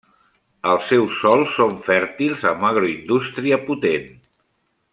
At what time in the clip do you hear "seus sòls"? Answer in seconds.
0.91-1.51